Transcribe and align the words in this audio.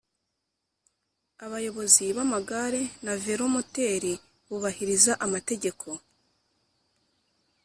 Abayobozi 1.45 2.03
b 2.15 2.17
‘amagare 2.25 2.81
na 3.05 3.13
velomoteri 3.25 4.13
bubahiriza 4.47 5.11
amategeko. 5.25 5.87